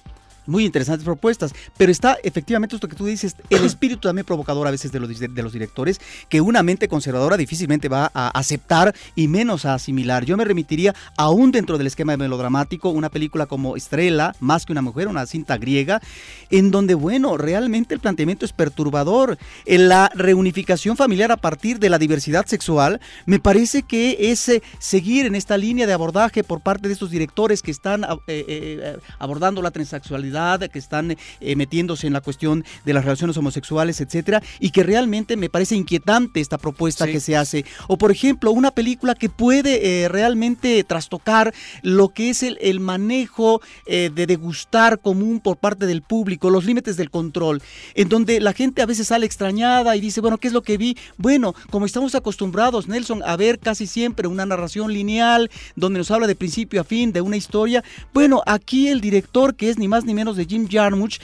muy 0.45 0.65
interesantes 0.65 1.05
propuestas, 1.05 1.53
pero 1.77 1.91
está 1.91 2.17
efectivamente 2.23 2.75
esto 2.75 2.87
que 2.87 2.95
tú 2.95 3.05
dices, 3.05 3.35
el 3.49 3.63
espíritu 3.65 4.07
también 4.07 4.25
provocador 4.25 4.67
a 4.67 4.71
veces 4.71 4.91
de 4.91 4.99
los, 4.99 5.19
de 5.19 5.43
los 5.43 5.53
directores, 5.53 5.99
que 6.29 6.41
una 6.41 6.63
mente 6.63 6.87
conservadora 6.87 7.37
difícilmente 7.37 7.89
va 7.89 8.11
a 8.13 8.29
aceptar 8.29 8.95
y 9.15 9.27
menos 9.27 9.65
a 9.65 9.73
asimilar. 9.73 10.25
Yo 10.25 10.37
me 10.37 10.45
remitiría 10.45 10.95
aún 11.17 11.51
dentro 11.51 11.77
del 11.77 11.87
esquema 11.87 12.17
melodramático, 12.17 12.89
una 12.89 13.09
película 13.09 13.45
como 13.45 13.75
Estrella, 13.75 14.33
más 14.39 14.65
que 14.65 14.71
una 14.71 14.81
mujer, 14.81 15.07
una 15.07 15.25
cinta 15.25 15.57
griega, 15.57 16.01
en 16.49 16.71
donde, 16.71 16.95
bueno, 16.95 17.37
realmente 17.37 17.93
el 17.93 17.99
planteamiento 17.99 18.45
es 18.45 18.53
perturbador. 18.53 19.37
En 19.65 19.89
la 19.89 20.11
reunificación 20.13 20.97
familiar 20.97 21.31
a 21.31 21.37
partir 21.37 21.79
de 21.79 21.89
la 21.89 21.97
diversidad 21.97 22.45
sexual, 22.45 22.99
me 23.25 23.39
parece 23.39 23.83
que 23.83 24.31
es 24.31 24.47
eh, 24.49 24.61
seguir 24.79 25.25
en 25.25 25.35
esta 25.35 25.57
línea 25.57 25.87
de 25.87 25.93
abordaje 25.93 26.43
por 26.43 26.61
parte 26.61 26.87
de 26.87 26.93
estos 26.93 27.11
directores 27.11 27.61
que 27.61 27.71
están 27.71 28.03
eh, 28.03 28.07
eh, 28.27 28.97
abordando 29.19 29.61
la 29.61 29.71
transexualidad 29.71 30.34
que 30.71 30.79
están 30.79 31.15
eh, 31.39 31.55
metiéndose 31.55 32.07
en 32.07 32.13
la 32.13 32.19
cuestión 32.19 32.65
de 32.83 32.93
las 32.93 33.05
relaciones 33.05 33.37
homosexuales, 33.37 34.01
etcétera, 34.01 34.43
y 34.59 34.71
que 34.71 34.83
realmente 34.83 35.37
me 35.37 35.49
parece 35.49 35.75
inquietante 35.75 36.41
esta 36.41 36.57
propuesta 36.57 37.05
que 37.07 37.21
se 37.21 37.37
hace. 37.37 37.63
O 37.87 37.97
por 37.97 38.11
ejemplo, 38.11 38.51
una 38.51 38.71
película 38.71 39.15
que 39.15 39.29
puede 39.29 40.03
eh, 40.03 40.09
realmente 40.09 40.83
trastocar 40.83 41.53
lo 41.83 42.09
que 42.09 42.29
es 42.29 42.43
el, 42.43 42.57
el 42.61 42.79
manejo 42.79 43.61
eh, 43.85 44.11
de 44.13 44.27
degustar 44.27 44.99
común 44.99 45.39
por 45.39 45.55
parte 45.55 45.85
del 45.85 46.01
público, 46.01 46.49
los 46.49 46.65
límites 46.65 46.97
del 46.97 47.09
control, 47.09 47.61
en 47.93 48.09
donde 48.09 48.41
la 48.41 48.51
gente 48.51 48.81
a 48.81 48.85
veces 48.85 49.07
sale 49.07 49.25
extrañada 49.25 49.95
y 49.95 50.01
dice, 50.01 50.19
bueno, 50.19 50.37
¿qué 50.37 50.47
es 50.47 50.53
lo 50.53 50.63
que 50.63 50.77
vi? 50.77 50.97
Bueno, 51.17 51.55
como 51.69 51.85
estamos 51.85 52.13
acostumbrados, 52.13 52.87
Nelson, 52.87 53.21
a 53.23 53.37
ver 53.37 53.59
casi 53.59 53.87
siempre 53.87 54.27
una 54.27 54.45
narración 54.45 54.91
lineal 54.91 55.49
donde 55.75 55.99
nos 55.99 56.11
habla 56.11 56.27
de 56.27 56.35
principio 56.35 56.81
a 56.81 56.83
fin 56.83 57.13
de 57.13 57.21
una 57.21 57.37
historia, 57.37 57.83
bueno, 58.13 58.41
aquí 58.45 58.89
el 58.89 58.99
director, 58.99 59.55
que 59.55 59.69
es 59.69 59.77
ni 59.77 59.87
más 59.87 60.03
ni 60.03 60.13
menos 60.13 60.24
de 60.33 60.45
Jim 60.45 60.67
Jarmusch, 60.69 61.19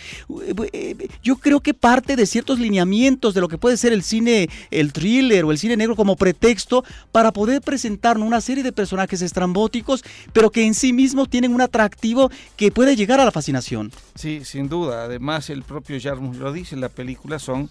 eh, 0.74 1.08
yo 1.24 1.38
creo 1.38 1.60
que 1.62 1.74
parte 1.74 2.16
de 2.16 2.26
ciertos 2.26 2.60
lineamientos 2.60 3.34
de 3.34 3.42
lo 3.42 3.48
que 3.48 3.58
puede 3.58 3.78
ser 3.78 3.94
el 3.94 4.04
cine, 4.04 4.50
el 4.70 4.94
thriller 4.94 5.46
o 5.46 5.52
el 5.52 5.58
cine 5.58 5.78
negro 5.78 5.96
como 5.96 6.16
pretexto 6.16 6.84
para 7.12 7.32
poder 7.32 7.62
presentarnos 7.62 8.28
una 8.28 8.42
serie 8.42 8.64
de 8.64 8.72
personajes 8.72 9.22
estrambóticos, 9.22 10.04
pero 10.34 10.52
que 10.52 10.66
en 10.66 10.74
sí 10.74 10.94
mismos 10.94 11.30
tienen 11.30 11.54
un 11.54 11.62
atractivo 11.62 12.30
que 12.56 12.72
puede 12.72 12.96
llegar 12.96 13.20
a 13.20 13.26
la 13.26 13.32
fascinación. 13.32 13.92
Sí, 14.16 14.42
sin 14.46 14.70
duda. 14.70 15.06
Además, 15.06 15.50
el 15.50 15.64
propio 15.64 16.00
Jarmusch 16.00 16.38
lo 16.38 16.52
dice, 16.54 16.76
la 16.76 16.90
película 16.90 17.40
son 17.40 17.70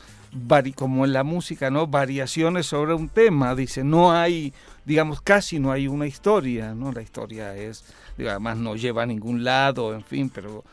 como 0.74 1.04
en 1.04 1.12
la 1.12 1.24
música, 1.24 1.70
¿no? 1.70 1.86
Variaciones 1.86 2.66
sobre 2.66 2.94
un 2.94 3.08
tema, 3.08 3.54
dice, 3.54 3.82
no 3.82 4.12
hay, 4.12 4.52
digamos, 4.84 5.20
casi 5.20 5.58
no 5.58 5.72
hay 5.72 5.88
una 5.88 6.06
historia, 6.06 6.74
¿no? 6.74 6.92
La 6.92 7.02
historia 7.02 7.56
es, 7.56 7.84
además 8.18 8.56
no 8.56 8.76
lleva 8.76 9.02
a 9.02 9.06
ningún 9.06 9.42
lado, 9.42 9.94
en 9.94 10.04
fin, 10.04 10.30
pero 10.30 10.64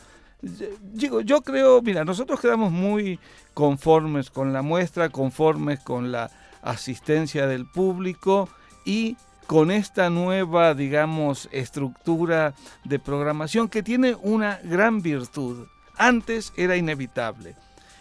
Digo, 0.42 1.22
yo 1.22 1.42
creo, 1.42 1.82
mira, 1.82 2.06
nosotros 2.06 2.40
quedamos 2.40 2.72
muy 2.72 3.20
conformes 3.54 4.30
con 4.30 4.54
la 4.54 4.62
muestra, 4.62 5.10
conformes 5.10 5.80
con 5.80 6.12
la 6.12 6.30
asistencia 6.62 7.48
del 7.48 7.66
público 7.66 8.50
y 8.86 9.18
con 9.48 9.72
esta 9.72 10.10
nueva, 10.10 10.74
digamos, 10.74 11.50
estructura 11.52 12.54
de 12.84 13.00
programación 13.00 13.70
que 13.70 13.82
tiene 13.82 14.16
una 14.22 14.60
gran 14.64 15.02
virtud. 15.02 15.68
Antes 15.98 16.54
era 16.56 16.76
inevitable. 16.76 17.56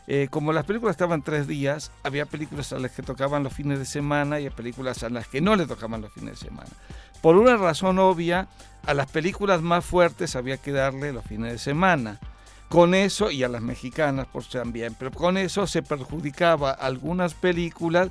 Eh, 0.09 0.29
como 0.31 0.53
las 0.53 0.65
películas 0.65 0.95
estaban 0.95 1.23
tres 1.23 1.49
días, 1.49 1.91
había 2.05 2.27
películas 2.27 2.73
a 2.73 2.79
las 2.79 2.93
que 2.93 3.03
tocaban 3.03 3.43
los 3.43 3.53
fines 3.53 3.79
de 3.79 3.85
semana 3.85 4.39
y 4.39 4.51
películas 4.51 5.03
a 5.03 5.09
las 5.11 5.27
que 5.27 5.41
no 5.41 5.57
le 5.57 5.67
tocaban 5.67 6.03
los 6.03 6.13
fines 6.13 6.39
de 6.39 6.47
semana. 6.47 6.71
Por 7.27 7.39
una 7.39 7.57
razón 7.57 7.99
obvia, 7.99 8.47
a 8.87 8.95
las 8.95 9.09
películas 9.09 9.61
más 9.61 9.85
fuertes 9.85 10.37
había 10.37 10.59
que 10.59 10.71
darle 10.71 11.13
los 11.13 11.25
fines 11.25 11.51
de 11.51 11.59
semana. 11.59 12.21
Con 12.69 12.95
eso, 12.95 13.33
y 13.33 13.43
a 13.43 13.49
las 13.49 13.63
mexicanas 13.63 14.29
por 14.29 14.45
también, 14.45 14.95
pero 14.97 15.11
con 15.11 15.37
eso 15.37 15.67
se 15.67 15.83
perjudicaba 15.83 16.71
algunas 16.71 17.35
películas 17.35 18.11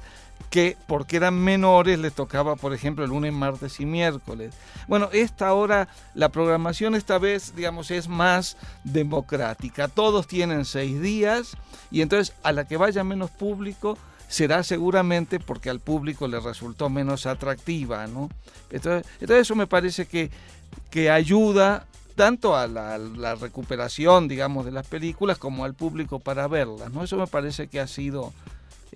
que 0.50 0.78
porque 0.88 1.18
eran 1.18 1.38
menores 1.38 2.00
les 2.00 2.14
tocaba, 2.14 2.56
por 2.56 2.74
ejemplo, 2.74 3.04
el 3.04 3.10
lunes, 3.10 3.34
martes 3.34 3.80
y 3.80 3.86
miércoles. 3.86 4.54
Bueno, 4.88 5.10
esta 5.12 5.54
hora, 5.54 5.88
la 6.14 6.30
programación 6.30 6.96
esta 6.96 7.18
vez, 7.18 7.56
digamos, 7.56 7.92
es 7.92 8.08
más 8.08 8.58
democrática. 8.84 9.88
Todos 9.88 10.28
tienen 10.28 10.66
seis 10.66 11.02
días 11.02 11.58
y 11.92 12.02
entonces 12.02 12.36
a 12.44 12.52
la 12.52 12.66
que 12.66 12.78
vaya 12.78 13.04
menos 13.04 13.32
público, 13.32 13.98
será 14.28 14.64
seguramente 14.64 15.40
porque 15.40 15.70
al 15.70 15.80
público 15.80 16.28
le 16.28 16.40
resultó 16.40 16.90
menos 16.90 17.26
atractiva, 17.26 18.08
¿no? 18.08 18.30
Entonces, 18.72 19.10
entonces 19.20 19.42
eso 19.42 19.56
me 19.56 19.68
parece 19.68 20.08
que, 20.08 20.32
que 20.90 21.10
ayuda 21.10 21.86
tanto 22.16 22.56
a 22.56 22.68
la, 22.68 23.36
recuperación, 23.36 24.28
digamos, 24.28 24.66
de 24.66 24.72
las 24.72 24.88
películas 24.88 25.38
como 25.38 25.66
al 25.66 25.74
público 25.74 26.20
para 26.20 26.48
verlas, 26.48 26.92
¿no? 26.92 27.04
Eso 27.04 27.18
me 27.18 27.28
parece 27.28 27.68
que 27.68 27.80
ha 27.80 27.88
sido, 27.88 28.34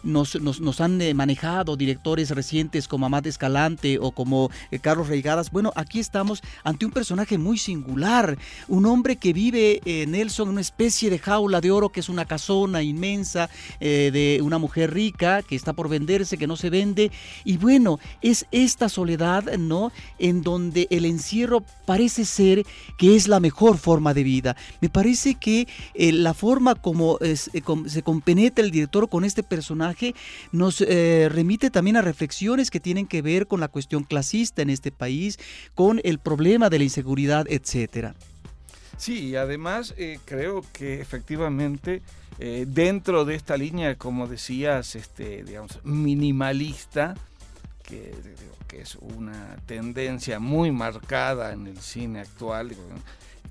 nos, 0.02 0.40
nos, 0.40 0.80
han 0.80 1.16
manejado 1.16 1.76
directores 1.76 2.30
recientes 2.30 2.88
como 2.88 3.06
Amad 3.06 3.26
Escalante 3.26 3.98
o 4.00 4.10
como 4.10 4.50
Carlos 4.80 5.08
Reigadas. 5.08 5.50
Bueno, 5.50 5.72
aquí 5.76 6.00
estamos 6.00 6.42
ante 6.64 6.86
un 6.86 6.92
personaje 6.92 7.38
muy 7.38 7.58
singular, 7.58 8.38
un 8.72 8.86
hombre 8.86 9.16
que 9.16 9.34
vive, 9.34 9.82
eh, 9.84 10.06
Nelson, 10.06 10.48
en 10.48 10.52
una 10.52 10.62
especie 10.62 11.10
de 11.10 11.18
jaula 11.18 11.60
de 11.60 11.70
oro 11.70 11.90
que 11.90 12.00
es 12.00 12.08
una 12.08 12.24
casona 12.24 12.82
inmensa 12.82 13.50
eh, 13.80 14.08
de 14.10 14.40
una 14.40 14.56
mujer 14.56 14.94
rica 14.94 15.42
que 15.42 15.56
está 15.56 15.74
por 15.74 15.90
venderse, 15.90 16.38
que 16.38 16.46
no 16.46 16.56
se 16.56 16.70
vende. 16.70 17.10
Y 17.44 17.58
bueno, 17.58 18.00
es 18.22 18.46
esta 18.50 18.88
soledad, 18.88 19.58
¿no? 19.58 19.92
En 20.18 20.40
donde 20.40 20.88
el 20.90 21.04
encierro 21.04 21.62
parece 21.84 22.24
ser 22.24 22.64
que 22.96 23.14
es 23.14 23.28
la 23.28 23.40
mejor 23.40 23.76
forma 23.76 24.14
de 24.14 24.22
vida. 24.22 24.56
Me 24.80 24.88
parece 24.88 25.34
que 25.34 25.68
eh, 25.92 26.10
la 26.10 26.32
forma 26.32 26.74
como, 26.74 27.18
se 27.20 28.02
compenetra 28.02 28.64
el 28.64 28.70
director 28.70 29.10
con 29.10 29.26
este 29.26 29.42
personaje 29.42 30.14
nos 30.50 30.80
remite 30.80 31.70
también 31.70 31.98
a 31.98 32.02
reflexiones 32.02 32.70
que 32.70 32.80
tienen 32.80 33.06
que 33.06 33.20
ver 33.20 33.46
con 33.46 33.60
la 33.60 33.68
cuestión 33.68 34.04
clasista 34.04 34.62
en 34.62 34.70
este 34.70 34.92
país, 34.92 35.38
con 35.74 36.00
el 36.04 36.18
problema 36.18 36.70
de 36.70 36.78
la 36.78 36.84
inseguridad, 36.84 37.44
etcétera. 37.50 38.14
Sí, 39.02 39.30
y 39.30 39.34
además 39.36 39.94
eh, 39.96 40.20
creo 40.24 40.64
que 40.72 41.00
efectivamente 41.00 42.02
eh, 42.38 42.66
dentro 42.68 43.24
de 43.24 43.34
esta 43.34 43.56
línea, 43.56 43.96
como 43.96 44.28
decías, 44.28 44.94
este, 44.94 45.42
digamos, 45.42 45.80
minimalista, 45.82 47.16
que, 47.82 48.14
es 48.72 48.94
una 48.94 49.56
tendencia 49.66 50.38
muy 50.38 50.70
marcada 50.70 51.52
en 51.52 51.66
el 51.66 51.78
cine 51.78 52.20
actual, 52.20 52.76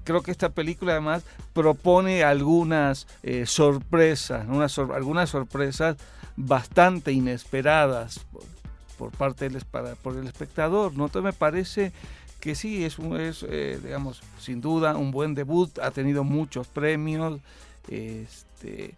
creo 0.06 0.24
que 0.24 0.32
esta 0.32 0.50
película 0.50 0.94
además 0.94 1.24
propone 1.52 2.24
algunas 2.24 3.06
eh, 3.22 3.46
sorpresas, 3.46 4.48
unas, 4.48 4.80
algunas 4.80 5.32
sorpresas 5.32 5.98
bastante 6.38 7.12
inesperadas 7.12 8.22
por, 8.98 9.12
parte 9.12 9.50
del 9.50 9.62
por 10.02 10.16
el 10.16 10.28
espectador. 10.28 10.94
¿no? 10.96 11.08
Entonces 11.08 11.26
me 11.26 11.38
parece 11.38 11.92
que 12.42 12.56
sí, 12.56 12.84
es, 12.84 12.98
es 13.00 13.46
eh, 13.48 13.80
digamos, 13.82 14.22
sin 14.40 14.60
duda 14.60 14.98
un 14.98 15.12
buen 15.12 15.36
debut, 15.36 15.80
ha 15.80 15.92
tenido 15.92 16.26
muchos 16.26 16.68
premios, 16.68 17.40
este, 17.88 18.96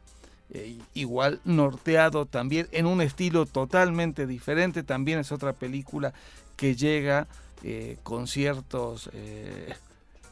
eh, 0.51 0.77
igual 0.93 1.39
norteado 1.43 2.25
también, 2.25 2.67
en 2.71 2.87
un 2.87 3.01
estilo 3.01 3.45
totalmente 3.45 4.25
diferente, 4.25 4.81
también 4.81 5.19
es 5.19 5.31
otra 5.31 5.53
película 5.53 6.13
que 6.55 6.75
llega 6.75 7.27
eh, 7.63 7.97
con 8.01 8.27
ciertos 8.27 9.09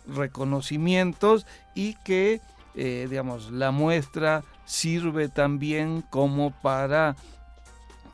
reconocimientos 0.07 1.45
y 1.75 1.95
que, 2.05 2.41
digamos, 2.73 3.51
la 3.51 3.71
muestra 3.71 4.43
sirve 4.65 5.27
también 5.27 6.01
como 6.09 6.51
para 6.61 7.15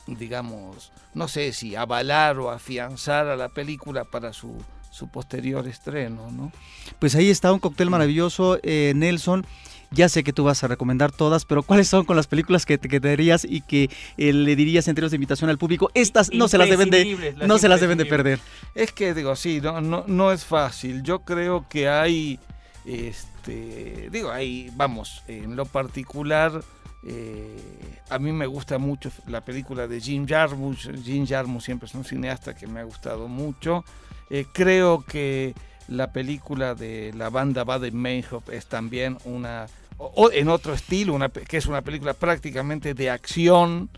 digamos, 0.07 0.93
no 1.13 1.27
sé 1.27 1.51
si 1.51 1.75
avalar 1.75 2.39
o 2.39 2.49
afianzar 2.49 3.27
a 3.27 3.35
la 3.35 3.49
película 3.49 4.05
para 4.05 4.31
su 4.31 4.55
su 4.97 5.07
posterior 5.07 5.67
estreno, 5.67 6.31
¿no? 6.31 6.51
Pues 6.97 7.15
ahí 7.15 7.29
está 7.29 7.53
un 7.53 7.59
cóctel 7.59 7.89
maravilloso, 7.89 8.59
eh, 8.63 8.93
Nelson. 8.95 9.45
Ya 9.91 10.09
sé 10.09 10.23
que 10.23 10.33
tú 10.33 10.43
vas 10.43 10.63
a 10.63 10.67
recomendar 10.67 11.11
todas, 11.13 11.45
pero 11.45 11.63
¿cuáles 11.63 11.87
son 11.87 12.03
con 12.03 12.17
las 12.17 12.27
películas 12.27 12.65
que 12.65 12.77
te 12.77 12.89
quedarías 12.89 13.45
y 13.45 13.61
que 13.61 13.89
eh, 14.17 14.33
le 14.33 14.55
dirías 14.57 14.87
en 14.87 14.95
términos 14.95 15.11
de 15.11 15.15
invitación 15.15 15.49
al 15.49 15.57
público? 15.57 15.89
Estas 15.93 16.33
no 16.33 16.49
se 16.49 16.57
las 16.57 16.67
deben 16.67 16.89
de, 16.89 17.35
no 17.45 17.57
se 17.57 17.69
las 17.69 17.79
deben 17.79 17.97
de 17.97 18.05
perder. 18.05 18.39
Es 18.75 18.91
que 18.91 19.13
digo, 19.13 19.35
sí, 19.37 19.61
no, 19.61 19.79
no, 19.79 20.03
no 20.07 20.33
es 20.33 20.43
fácil. 20.43 21.03
Yo 21.03 21.19
creo 21.19 21.67
que 21.69 21.87
hay, 21.87 22.37
este, 22.85 24.09
digo, 24.11 24.31
hay, 24.31 24.69
vamos, 24.75 25.23
en 25.27 25.55
lo 25.55 25.65
particular, 25.65 26.61
eh, 27.03 28.01
a 28.09 28.19
mí 28.19 28.33
me 28.33 28.47
gusta 28.47 28.77
mucho 28.79 29.09
la 29.27 29.45
película 29.45 29.87
de 29.87 30.01
Jim 30.01 30.27
Jarmusch. 30.27 30.89
Jim 31.03 31.25
Jarmusch 31.25 31.63
siempre 31.63 31.87
es 31.87 31.95
un 31.95 32.03
cineasta 32.03 32.53
que 32.55 32.67
me 32.67 32.81
ha 32.81 32.83
gustado 32.83 33.29
mucho. 33.29 33.85
Eh, 34.29 34.45
creo 34.51 35.03
que 35.05 35.53
la 35.87 36.11
película 36.11 36.75
de 36.75 37.13
la 37.15 37.29
banda 37.29 37.63
Baden 37.63 37.99
Meinhof 37.99 38.49
es 38.49 38.67
también 38.67 39.17
una, 39.23 39.67
o, 39.97 40.31
en 40.31 40.49
otro 40.49 40.73
estilo, 40.73 41.13
una, 41.13 41.29
que 41.29 41.57
es 41.57 41.65
una 41.65 41.81
película 41.81 42.13
prácticamente 42.13 42.93
de 42.93 43.09
acción, 43.09 43.89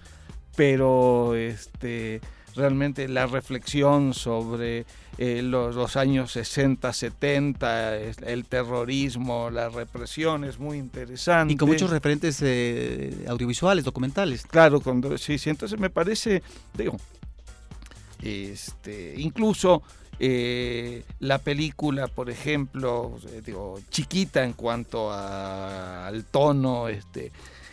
pero 0.55 1.35
este, 1.35 2.21
realmente 2.55 3.07
la 3.07 3.25
reflexión 3.25 4.13
sobre 4.13 4.85
eh, 5.17 5.41
los, 5.41 5.95
años 5.97 6.31
60, 6.31 6.93
70, 6.93 7.97
el 7.97 8.45
terrorismo, 8.45 9.49
la 9.49 9.69
represión 9.69 10.43
es 10.43 10.59
muy 10.59 10.77
interesante. 10.77 11.53
Y 11.53 11.57
con 11.57 11.69
muchos 11.69 11.89
referentes 11.89 12.39
eh, 12.41 13.25
audiovisuales, 13.27 13.83
documentales. 13.83 14.45
Claro, 14.45 14.81
sí, 15.17 15.37
sí, 15.37 15.49
entonces 15.49 15.79
me 15.79 15.89
parece, 15.89 16.43
digo, 16.73 16.97
este, 18.21 19.15
incluso 19.17 19.81
eh, 20.19 21.03
la 21.19 21.37
película, 21.39 22.07
por 22.07 22.29
ejemplo, 22.29 23.17
eh, 23.29 23.41
digo, 23.45 23.79
chiquita 23.89 24.43
en 24.43 24.53
cuanto 24.53 25.11
al 25.11 26.25
tono, 26.25 26.89
este, 26.89 27.31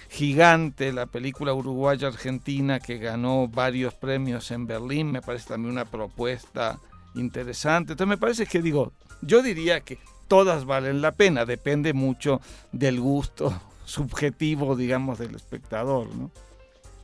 gigante, 0.09 0.92
la 0.92 1.06
película 1.06 1.52
uruguaya-argentina 1.54 2.78
que 2.78 2.98
ganó 2.98 3.48
varios 3.48 3.94
premios 3.94 4.50
en 4.52 4.66
Berlín, 4.66 5.11
me 5.11 5.22
parece 5.22 5.48
también 5.48 5.72
una 5.72 5.85
propuesta 5.87 6.78
interesante. 7.16 7.92
Entonces 7.92 8.09
me 8.09 8.18
parece 8.18 8.46
que 8.46 8.62
digo, 8.62 8.92
yo 9.22 9.42
diría 9.42 9.80
que 9.80 9.98
todas 10.28 10.64
valen 10.64 11.02
la 11.02 11.12
pena, 11.12 11.44
depende 11.44 11.92
mucho 11.94 12.40
del 12.70 13.00
gusto 13.00 13.61
subjetivo, 13.85 14.76
digamos, 14.76 15.18
del 15.18 15.35
espectador, 15.35 16.14
¿no? 16.14 16.30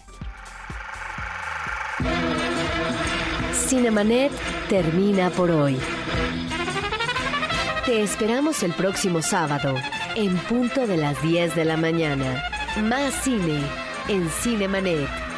Cinemanet 3.55 4.33
termina 4.69 5.31
por 5.31 5.51
hoy. 5.51 5.79
Te 7.87 8.03
esperamos 8.03 8.63
el 8.63 8.75
próximo 8.75 9.23
sábado, 9.23 9.75
en 10.15 10.37
punto 10.41 10.87
de 10.87 10.99
las 10.99 11.23
10 11.23 11.55
de 11.55 11.65
la 11.65 11.79
mañana. 11.79 12.45
Más 12.83 13.15
cine 13.25 13.63
en 14.09 14.29
Cinemanet. 14.29 15.30